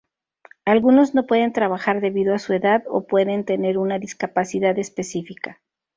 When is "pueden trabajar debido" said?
1.27-2.33